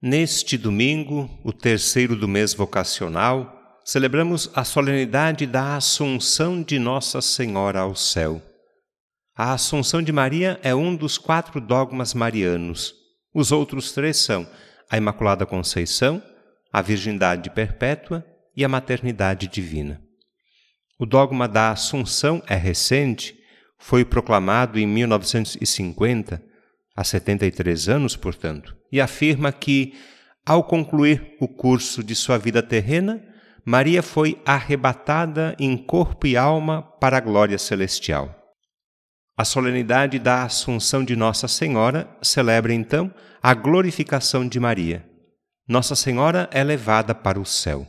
[0.00, 7.80] Neste domingo, o terceiro do mês vocacional, celebramos a solenidade da Assunção de Nossa Senhora
[7.80, 8.42] ao céu.
[9.34, 12.94] A Assunção de Maria é um dos quatro dogmas marianos.
[13.32, 14.46] Os outros três são
[14.90, 16.22] a Imaculada Conceição,
[16.70, 18.22] a Virgindade Perpétua
[18.54, 20.02] e a Maternidade Divina.
[20.98, 23.34] O dogma da Assunção é recente,
[23.78, 26.42] foi proclamado em 1950
[26.94, 29.94] há 73 anos, portanto, e afirma que,
[30.44, 33.22] ao concluir o curso de sua vida terrena,
[33.64, 38.32] Maria foi arrebatada em corpo e alma para a glória celestial.
[39.36, 43.12] A solenidade da Assunção de Nossa Senhora celebra então
[43.42, 45.04] a glorificação de Maria.
[45.68, 47.86] Nossa Senhora é levada para o céu.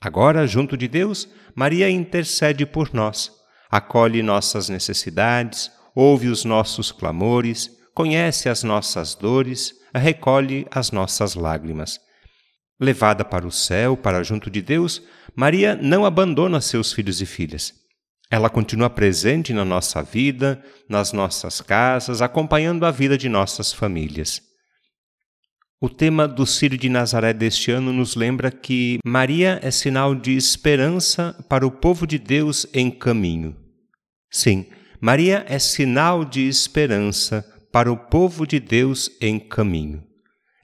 [0.00, 3.32] Agora, junto de Deus, Maria intercede por nós,
[3.70, 11.98] acolhe nossas necessidades, ouve os nossos clamores, conhece as nossas dores, recolhe as nossas lágrimas.
[12.80, 15.02] Levada para o céu, para junto de Deus,
[15.34, 17.72] Maria não abandona seus filhos e filhas.
[18.30, 24.42] Ela continua presente na nossa vida, nas nossas casas, acompanhando a vida de nossas famílias.
[25.80, 30.36] O tema do Círio de Nazaré deste ano nos lembra que Maria é sinal de
[30.36, 33.56] esperança para o povo de Deus em caminho.
[34.30, 34.66] Sim,
[35.00, 37.44] Maria é sinal de esperança
[37.78, 40.02] para o povo de Deus em caminho.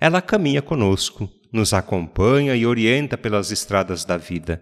[0.00, 4.60] Ela caminha conosco, nos acompanha e orienta pelas estradas da vida.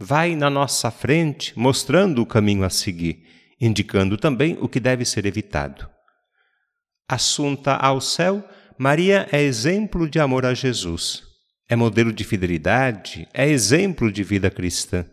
[0.00, 3.24] Vai na nossa frente, mostrando o caminho a seguir,
[3.60, 5.88] indicando também o que deve ser evitado.
[7.08, 8.44] Assunta ao céu,
[8.76, 11.22] Maria é exemplo de amor a Jesus.
[11.68, 15.06] É modelo de fidelidade, é exemplo de vida cristã.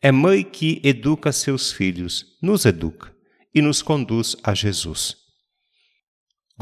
[0.00, 3.12] É mãe que educa seus filhos, nos educa
[3.54, 5.21] e nos conduz a Jesus.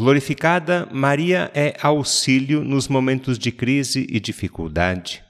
[0.01, 5.23] Glorificada, Maria é auxílio nos momentos de crise e dificuldade.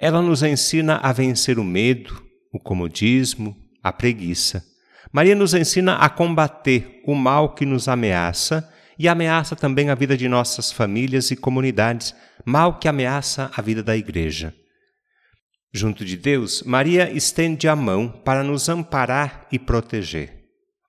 [0.00, 2.20] Ela nos ensina a vencer o medo,
[2.52, 4.64] o comodismo, a preguiça.
[5.12, 8.68] Maria nos ensina a combater o mal que nos ameaça
[8.98, 12.12] e ameaça também a vida de nossas famílias e comunidades,
[12.44, 14.52] mal que ameaça a vida da Igreja.
[15.72, 20.39] Junto de Deus, Maria estende a mão para nos amparar e proteger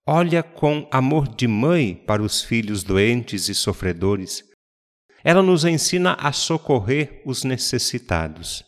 [0.05, 4.43] olha com amor de mãe para os filhos doentes e sofredores.
[5.23, 8.63] Ela nos ensina a socorrer os necessitados.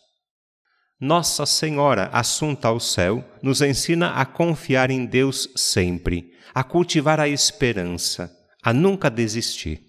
[1.00, 7.28] Nossa Senhora, assunta ao céu, nos ensina a confiar em Deus sempre, a cultivar a
[7.28, 8.30] esperança,
[8.62, 9.82] a nunca desistir.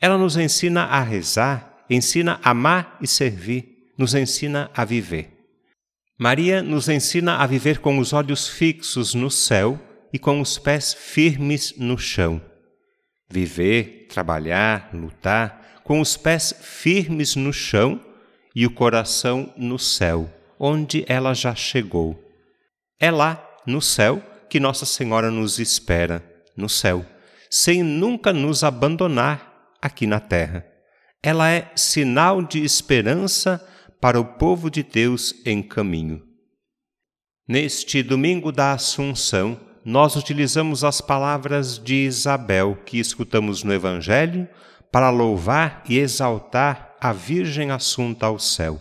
[0.00, 5.34] Ela nos ensina a rezar, ensina a amar e servir, nos ensina a viver.
[6.18, 10.94] Maria nos ensina a viver com os olhos fixos no céu e com os pés
[10.94, 12.40] firmes no chão.
[13.30, 18.00] Viver, trabalhar, lutar, com os pés firmes no chão
[18.54, 22.22] e o coração no céu, onde ela já chegou.
[22.98, 26.24] É lá, no céu, que Nossa Senhora nos espera,
[26.56, 27.04] no céu,
[27.50, 30.66] sem nunca nos abandonar aqui na terra.
[31.22, 33.66] Ela é sinal de esperança
[34.00, 36.22] para o povo de Deus em caminho.
[37.46, 39.58] Neste domingo da Assunção,
[39.88, 44.46] nós utilizamos as palavras de Isabel que escutamos no Evangelho
[44.92, 48.78] para louvar e exaltar a Virgem Assunta ao céu.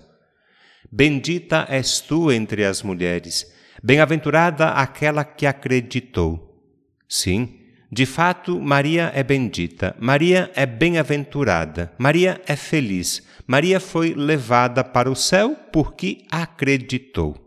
[0.91, 3.49] Bendita és tu entre as mulheres,
[3.81, 6.61] bem-aventurada aquela que acreditou.
[7.07, 7.57] Sim,
[7.89, 15.09] de fato, Maria é bendita, Maria é bem-aventurada, Maria é feliz, Maria foi levada para
[15.09, 17.46] o céu porque acreditou.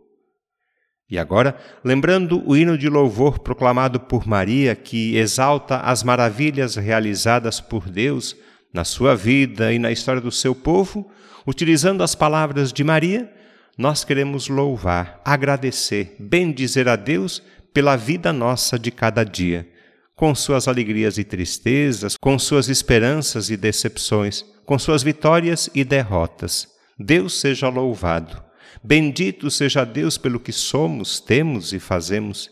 [1.10, 7.60] E agora, lembrando o hino de louvor proclamado por Maria, que exalta as maravilhas realizadas
[7.60, 8.37] por Deus
[8.72, 11.10] na sua vida e na história do seu povo,
[11.44, 13.28] utilizando as palavras de Maria,
[13.76, 17.42] nós queremos louvar, agradecer, bendizer a Deus
[17.75, 19.69] pela vida nossa de cada dia,
[20.15, 26.68] com suas alegrias e tristezas, com suas esperanças e decepções, com suas vitórias e derrotas.
[26.97, 28.49] Deus seja louvado.
[28.82, 32.50] Bendito seja Deus pelo que somos, temos e fazemos.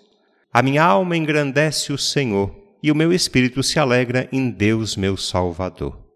[0.53, 5.17] A minha alma engrandece o Senhor, e o meu espírito se alegra em Deus, meu
[5.17, 6.08] Salvador.